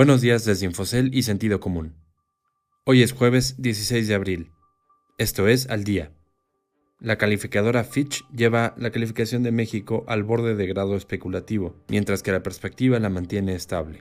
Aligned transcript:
Buenos 0.00 0.22
días 0.22 0.46
desde 0.46 0.64
Infocel 0.64 1.14
y 1.14 1.24
Sentido 1.24 1.60
Común. 1.60 1.94
Hoy 2.86 3.02
es 3.02 3.12
jueves 3.12 3.56
16 3.58 4.08
de 4.08 4.14
abril. 4.14 4.50
Esto 5.18 5.46
es 5.46 5.68
Al 5.68 5.84
Día. 5.84 6.10
La 7.00 7.18
calificadora 7.18 7.84
Fitch 7.84 8.24
lleva 8.34 8.72
la 8.78 8.92
calificación 8.92 9.42
de 9.42 9.52
México 9.52 10.06
al 10.08 10.22
borde 10.22 10.54
de 10.54 10.66
grado 10.66 10.96
especulativo, 10.96 11.76
mientras 11.88 12.22
que 12.22 12.32
la 12.32 12.42
perspectiva 12.42 12.98
la 12.98 13.10
mantiene 13.10 13.54
estable. 13.54 14.00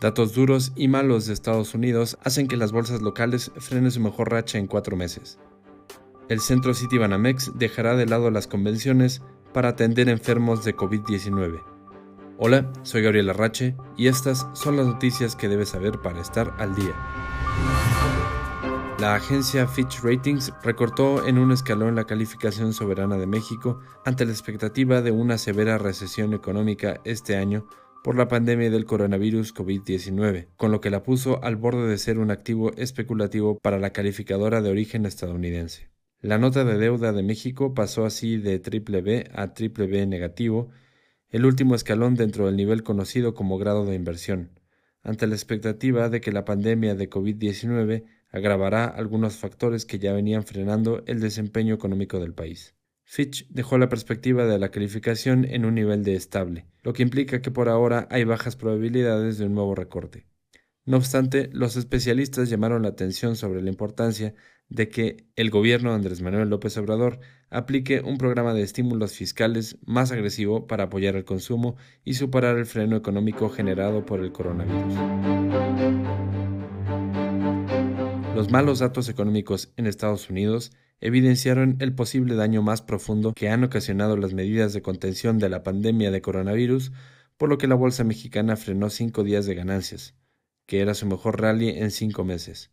Datos 0.00 0.32
duros 0.32 0.72
y 0.76 0.88
malos 0.88 1.26
de 1.26 1.34
Estados 1.34 1.74
Unidos 1.74 2.16
hacen 2.22 2.48
que 2.48 2.56
las 2.56 2.72
bolsas 2.72 3.02
locales 3.02 3.52
frenen 3.58 3.90
su 3.90 4.00
mejor 4.00 4.30
racha 4.30 4.56
en 4.56 4.66
cuatro 4.66 4.96
meses. 4.96 5.38
El 6.30 6.40
centro 6.40 6.72
Citibanamex 6.72 7.52
dejará 7.58 7.96
de 7.96 8.06
lado 8.06 8.30
las 8.30 8.46
convenciones 8.46 9.20
para 9.52 9.68
atender 9.68 10.08
enfermos 10.08 10.64
de 10.64 10.74
COVID-19 10.74 11.77
Hola, 12.40 12.72
soy 12.84 13.02
Gabriel 13.02 13.30
Arrache 13.30 13.74
y 13.96 14.06
estas 14.06 14.46
son 14.52 14.76
las 14.76 14.86
noticias 14.86 15.34
que 15.34 15.48
debes 15.48 15.70
saber 15.70 15.98
para 15.98 16.20
estar 16.20 16.54
al 16.58 16.72
día. 16.76 16.94
La 19.00 19.16
agencia 19.16 19.66
Fitch 19.66 20.00
Ratings 20.04 20.52
recortó 20.62 21.26
en 21.26 21.36
un 21.36 21.50
escalón 21.50 21.96
la 21.96 22.04
calificación 22.04 22.72
soberana 22.72 23.16
de 23.16 23.26
México 23.26 23.80
ante 24.04 24.24
la 24.24 24.30
expectativa 24.30 25.02
de 25.02 25.10
una 25.10 25.36
severa 25.36 25.78
recesión 25.78 26.32
económica 26.32 27.00
este 27.02 27.36
año 27.36 27.66
por 28.04 28.14
la 28.16 28.28
pandemia 28.28 28.70
del 28.70 28.84
coronavirus 28.84 29.52
COVID-19, 29.52 30.46
con 30.56 30.70
lo 30.70 30.80
que 30.80 30.90
la 30.90 31.02
puso 31.02 31.42
al 31.42 31.56
borde 31.56 31.88
de 31.88 31.98
ser 31.98 32.20
un 32.20 32.30
activo 32.30 32.70
especulativo 32.76 33.58
para 33.58 33.80
la 33.80 33.90
calificadora 33.90 34.62
de 34.62 34.70
origen 34.70 35.06
estadounidense. 35.06 35.90
La 36.20 36.38
nota 36.38 36.64
de 36.64 36.78
deuda 36.78 37.10
de 37.10 37.24
México 37.24 37.74
pasó 37.74 38.06
así 38.06 38.36
de 38.36 38.60
triple 38.60 39.02
B 39.02 39.28
a 39.34 39.54
triple 39.54 39.88
B 39.88 40.06
negativo 40.06 40.70
el 41.30 41.44
último 41.44 41.74
escalón 41.74 42.14
dentro 42.14 42.46
del 42.46 42.56
nivel 42.56 42.82
conocido 42.82 43.34
como 43.34 43.58
grado 43.58 43.84
de 43.84 43.94
inversión, 43.94 44.58
ante 45.02 45.26
la 45.26 45.34
expectativa 45.34 46.08
de 46.08 46.20
que 46.20 46.32
la 46.32 46.44
pandemia 46.44 46.94
de 46.94 47.10
COVID-19 47.10 48.04
agravará 48.30 48.84
algunos 48.86 49.36
factores 49.36 49.84
que 49.84 49.98
ya 49.98 50.12
venían 50.12 50.44
frenando 50.44 51.02
el 51.06 51.20
desempeño 51.20 51.74
económico 51.74 52.18
del 52.20 52.34
país. 52.34 52.74
Fitch 53.04 53.46
dejó 53.48 53.78
la 53.78 53.88
perspectiva 53.88 54.44
de 54.44 54.58
la 54.58 54.70
calificación 54.70 55.46
en 55.46 55.64
un 55.64 55.74
nivel 55.74 56.04
de 56.04 56.14
estable, 56.14 56.66
lo 56.82 56.92
que 56.92 57.02
implica 57.02 57.40
que 57.40 57.50
por 57.50 57.68
ahora 57.68 58.06
hay 58.10 58.24
bajas 58.24 58.56
probabilidades 58.56 59.38
de 59.38 59.46
un 59.46 59.54
nuevo 59.54 59.74
recorte. 59.74 60.26
No 60.84 60.98
obstante, 60.98 61.48
los 61.52 61.76
especialistas 61.76 62.50
llamaron 62.50 62.82
la 62.82 62.88
atención 62.88 63.36
sobre 63.36 63.62
la 63.62 63.70
importancia 63.70 64.34
de 64.68 64.88
que 64.88 65.26
el 65.36 65.50
gobierno 65.50 65.90
de 65.90 65.96
Andrés 65.96 66.20
Manuel 66.20 66.50
López 66.50 66.76
Obrador 66.76 67.20
aplique 67.50 68.00
un 68.00 68.18
programa 68.18 68.54
de 68.54 68.62
estímulos 68.62 69.12
fiscales 69.12 69.78
más 69.84 70.12
agresivo 70.12 70.66
para 70.66 70.84
apoyar 70.84 71.16
el 71.16 71.24
consumo 71.24 71.76
y 72.04 72.14
superar 72.14 72.58
el 72.58 72.66
freno 72.66 72.96
económico 72.96 73.48
generado 73.48 74.04
por 74.04 74.20
el 74.20 74.32
coronavirus. 74.32 74.94
Los 78.34 78.50
malos 78.50 78.78
datos 78.78 79.08
económicos 79.08 79.72
en 79.76 79.86
Estados 79.86 80.30
Unidos 80.30 80.72
evidenciaron 81.00 81.76
el 81.80 81.94
posible 81.94 82.34
daño 82.34 82.62
más 82.62 82.82
profundo 82.82 83.32
que 83.34 83.48
han 83.48 83.64
ocasionado 83.64 84.16
las 84.16 84.34
medidas 84.34 84.72
de 84.72 84.82
contención 84.82 85.38
de 85.38 85.48
la 85.48 85.62
pandemia 85.62 86.10
de 86.10 86.20
coronavirus, 86.20 86.92
por 87.36 87.48
lo 87.48 87.58
que 87.58 87.68
la 87.68 87.74
bolsa 87.74 88.04
mexicana 88.04 88.56
frenó 88.56 88.90
cinco 88.90 89.24
días 89.24 89.46
de 89.46 89.54
ganancias, 89.54 90.14
que 90.66 90.80
era 90.80 90.94
su 90.94 91.06
mejor 91.06 91.40
rally 91.40 91.70
en 91.70 91.90
cinco 91.90 92.24
meses. 92.24 92.70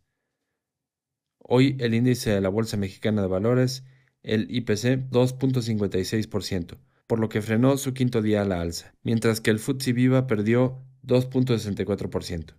Hoy 1.38 1.76
el 1.78 1.94
índice 1.94 2.30
de 2.30 2.40
la 2.40 2.48
Bolsa 2.48 2.76
Mexicana 2.76 3.22
de 3.22 3.28
Valores, 3.28 3.84
el 4.26 4.48
IPC, 4.50 5.08
2.56%, 5.10 6.78
por 7.06 7.20
lo 7.20 7.28
que 7.28 7.42
frenó 7.42 7.76
su 7.78 7.94
quinto 7.94 8.20
día 8.20 8.42
a 8.42 8.44
la 8.44 8.60
alza, 8.60 8.94
mientras 9.02 9.40
que 9.40 9.50
el 9.50 9.58
FTSE 9.60 9.92
Viva 9.92 10.26
perdió 10.26 10.82
2.64%. 11.04 12.54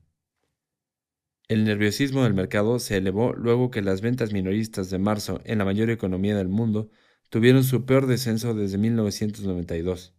El 1.49 1.63
nerviosismo 1.63 2.23
del 2.23 2.33
mercado 2.33 2.79
se 2.79 2.97
elevó 2.97 3.33
luego 3.33 3.69
que 3.69 3.81
las 3.81 4.01
ventas 4.01 4.33
minoristas 4.33 4.89
de 4.89 4.99
marzo 4.99 5.39
en 5.45 5.59
la 5.59 5.65
mayor 5.65 5.89
economía 5.89 6.35
del 6.35 6.49
mundo 6.49 6.89
tuvieron 7.29 7.63
su 7.63 7.85
peor 7.85 8.07
descenso 8.07 8.53
desde 8.53 8.77
1992. 8.77 10.13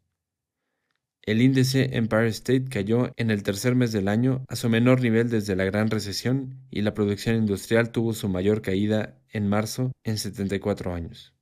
El 1.23 1.43
índice 1.43 1.91
Empire 1.93 2.29
State 2.29 2.67
cayó 2.71 3.13
en 3.17 3.31
el 3.31 3.43
tercer 3.43 3.75
mes 3.75 3.93
del 3.93 4.09
año 4.09 4.45
a 4.49 4.57
su 4.57 4.71
menor 4.71 5.03
nivel 5.03 5.29
desde 5.29 5.57
la 5.57 5.65
gran 5.65 5.91
recesión 5.91 6.63
y 6.71 6.81
la 6.81 6.95
producción 6.95 7.37
industrial 7.37 7.93
tuvo 7.93 8.15
su 8.15 8.31
mayor 8.31 8.63
caída 8.63 9.19
en 9.31 9.47
marzo 9.47 9.93
en 10.05 10.17
74 10.17 10.95
años. 10.95 11.38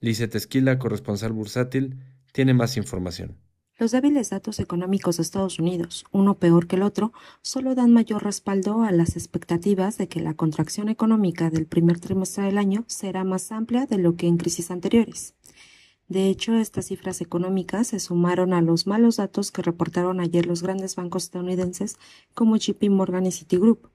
Lizeth 0.00 0.34
Esquila, 0.34 0.78
corresponsal 0.78 1.32
bursátil, 1.32 1.96
tiene 2.32 2.54
más 2.54 2.76
información. 2.76 3.38
Los 3.78 3.90
débiles 3.90 4.30
datos 4.30 4.58
económicos 4.58 5.18
de 5.18 5.22
Estados 5.22 5.58
Unidos, 5.58 6.06
uno 6.10 6.38
peor 6.38 6.66
que 6.66 6.76
el 6.76 6.82
otro, 6.82 7.12
solo 7.42 7.74
dan 7.74 7.92
mayor 7.92 8.24
respaldo 8.24 8.82
a 8.82 8.90
las 8.90 9.16
expectativas 9.16 9.98
de 9.98 10.08
que 10.08 10.20
la 10.20 10.32
contracción 10.32 10.88
económica 10.88 11.50
del 11.50 11.66
primer 11.66 12.00
trimestre 12.00 12.44
del 12.44 12.56
año 12.56 12.84
será 12.86 13.22
más 13.24 13.52
amplia 13.52 13.84
de 13.84 13.98
lo 13.98 14.16
que 14.16 14.28
en 14.28 14.38
crisis 14.38 14.70
anteriores. 14.70 15.34
De 16.08 16.28
hecho, 16.28 16.54
estas 16.54 16.86
cifras 16.86 17.20
económicas 17.20 17.88
se 17.88 18.00
sumaron 18.00 18.54
a 18.54 18.62
los 18.62 18.86
malos 18.86 19.16
datos 19.16 19.50
que 19.50 19.60
reportaron 19.60 20.20
ayer 20.20 20.46
los 20.46 20.62
grandes 20.62 20.96
bancos 20.96 21.24
estadounidenses 21.24 21.98
como 22.32 22.56
JP 22.56 22.82
Morgan 22.90 23.26
y 23.26 23.32
Citigroup, 23.32 23.90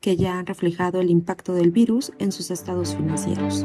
que 0.00 0.16
ya 0.16 0.38
han 0.38 0.46
reflejado 0.46 1.00
el 1.00 1.10
impacto 1.10 1.52
del 1.52 1.72
virus 1.72 2.12
en 2.18 2.32
sus 2.32 2.50
estados 2.50 2.94
financieros. 2.94 3.64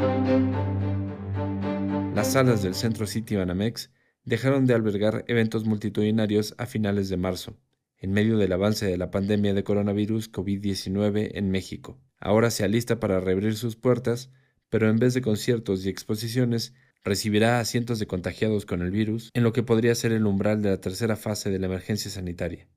Las 2.14 2.34
salas 2.34 2.62
del 2.62 2.76
centro 2.76 3.08
City 3.08 3.38
Banamex 3.38 3.90
dejaron 4.26 4.66
de 4.66 4.74
albergar 4.74 5.24
eventos 5.30 5.64
multitudinarios 5.64 6.54
a 6.58 6.66
finales 6.66 7.08
de 7.08 7.16
marzo, 7.16 7.58
en 7.98 8.12
medio 8.12 8.38
del 8.38 8.52
avance 8.52 8.86
de 8.86 8.98
la 8.98 9.12
pandemia 9.12 9.54
de 9.54 9.64
coronavirus 9.64 10.30
COVID-19 10.30 11.32
en 11.36 11.52
México. 11.52 12.02
Ahora 12.20 12.52
se 12.52 12.66
alista 12.66 13.00
para 13.00 13.22
reabrir 13.22 13.56
sus 13.56 13.78
puertas, 13.78 14.30
pero 14.70 14.90
en 14.90 14.98
vez 14.98 15.14
de 15.14 15.22
conciertos 15.22 15.86
y 15.86 15.90
exposiciones, 15.90 16.74
recibirá 17.04 17.62
a 17.62 17.66
cientos 17.66 17.98
de 17.98 18.08
contagiados 18.08 18.66
con 18.66 18.82
el 18.82 18.92
virus 18.92 19.30
en 19.34 19.44
lo 19.44 19.54
que 19.54 19.64
podría 19.64 19.96
ser 19.96 20.12
el 20.12 20.26
umbral 20.26 20.62
de 20.62 20.70
la 20.72 20.82
tercera 20.82 21.16
fase 21.16 21.50
de 21.50 21.60
la 21.60 21.68
emergencia 21.68 22.12
sanitaria. 22.12 22.68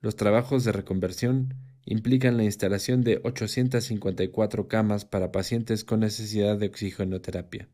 Los 0.00 0.16
trabajos 0.16 0.64
de 0.64 0.72
reconversión 0.72 1.54
implican 1.86 2.36
la 2.36 2.44
instalación 2.44 3.02
de 3.02 3.20
854 3.22 4.66
camas 4.66 5.04
para 5.04 5.30
pacientes 5.30 5.84
con 5.84 6.00
necesidad 6.00 6.58
de 6.58 6.66
oxigenoterapia, 6.66 7.68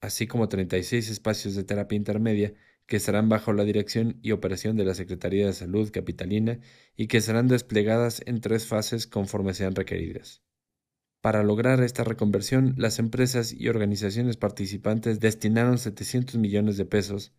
así 0.00 0.26
como 0.26 0.48
36 0.48 1.10
espacios 1.10 1.54
de 1.54 1.64
terapia 1.64 1.96
intermedia 1.96 2.54
que 2.86 2.96
estarán 2.96 3.28
bajo 3.28 3.52
la 3.52 3.64
dirección 3.64 4.18
y 4.20 4.32
operación 4.32 4.76
de 4.76 4.84
la 4.84 4.94
Secretaría 4.94 5.46
de 5.46 5.52
Salud 5.52 5.90
Capitalina 5.92 6.58
y 6.96 7.06
que 7.06 7.20
serán 7.20 7.46
desplegadas 7.46 8.22
en 8.26 8.40
tres 8.40 8.66
fases 8.66 9.06
conforme 9.06 9.54
sean 9.54 9.74
requeridas. 9.74 10.42
Para 11.20 11.42
lograr 11.42 11.82
esta 11.82 12.02
reconversión, 12.02 12.74
las 12.78 12.98
empresas 12.98 13.52
y 13.52 13.68
organizaciones 13.68 14.36
participantes 14.36 15.20
destinaron 15.20 15.78
700 15.78 16.36
millones 16.36 16.78
de 16.78 16.86
pesos, 16.86 17.32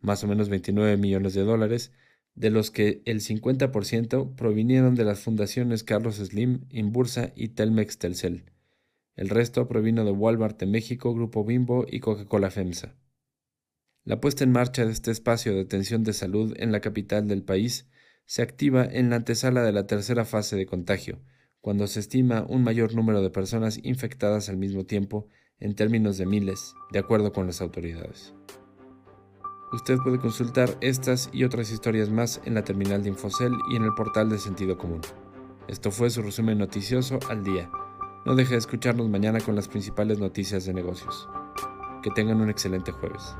más 0.00 0.24
o 0.24 0.26
menos 0.26 0.48
29 0.48 0.96
millones 0.96 1.32
de 1.32 1.44
dólares, 1.44 1.92
de 2.34 2.50
los 2.50 2.70
que 2.70 3.02
el 3.04 3.20
50% 3.20 4.34
provinieron 4.34 4.96
de 4.96 5.04
las 5.04 5.20
fundaciones 5.20 5.84
Carlos 5.84 6.16
Slim, 6.16 6.66
Inbursa 6.70 7.32
y 7.36 7.48
Telmex 7.48 7.98
Telcel. 7.98 8.53
El 9.16 9.28
resto 9.28 9.68
provino 9.68 10.04
de 10.04 10.10
Walmart 10.10 10.58
de 10.58 10.66
México, 10.66 11.14
Grupo 11.14 11.44
Bimbo 11.44 11.86
y 11.88 12.00
Coca-Cola 12.00 12.50
FEMSA. 12.50 12.96
La 14.04 14.20
puesta 14.20 14.44
en 14.44 14.52
marcha 14.52 14.84
de 14.84 14.92
este 14.92 15.10
espacio 15.10 15.54
de 15.54 15.62
atención 15.62 16.02
de 16.02 16.12
salud 16.12 16.52
en 16.56 16.72
la 16.72 16.80
capital 16.80 17.28
del 17.28 17.42
país 17.42 17.88
se 18.26 18.42
activa 18.42 18.84
en 18.84 19.10
la 19.10 19.16
antesala 19.16 19.62
de 19.62 19.72
la 19.72 19.86
tercera 19.86 20.24
fase 20.24 20.56
de 20.56 20.66
contagio, 20.66 21.22
cuando 21.60 21.86
se 21.86 22.00
estima 22.00 22.44
un 22.48 22.64
mayor 22.64 22.94
número 22.94 23.22
de 23.22 23.30
personas 23.30 23.78
infectadas 23.82 24.48
al 24.48 24.56
mismo 24.56 24.84
tiempo 24.84 25.28
en 25.58 25.74
términos 25.74 26.18
de 26.18 26.26
miles, 26.26 26.74
de 26.92 26.98
acuerdo 26.98 27.32
con 27.32 27.46
las 27.46 27.60
autoridades. 27.60 28.34
Usted 29.72 29.96
puede 30.04 30.18
consultar 30.18 30.76
estas 30.80 31.30
y 31.32 31.44
otras 31.44 31.70
historias 31.70 32.10
más 32.10 32.40
en 32.44 32.54
la 32.54 32.64
terminal 32.64 33.02
de 33.02 33.08
Infocel 33.08 33.52
y 33.72 33.76
en 33.76 33.84
el 33.84 33.94
portal 33.94 34.28
de 34.28 34.38
Sentido 34.38 34.76
Común. 34.76 35.00
Esto 35.68 35.90
fue 35.90 36.10
su 36.10 36.22
resumen 36.22 36.58
noticioso 36.58 37.18
al 37.28 37.42
día. 37.42 37.70
No 38.24 38.34
deje 38.34 38.52
de 38.52 38.58
escucharnos 38.58 39.10
mañana 39.10 39.38
con 39.40 39.54
las 39.54 39.68
principales 39.68 40.18
noticias 40.18 40.64
de 40.64 40.72
negocios. 40.72 41.28
Que 42.02 42.10
tengan 42.10 42.40
un 42.40 42.48
excelente 42.48 42.90
jueves. 42.90 43.36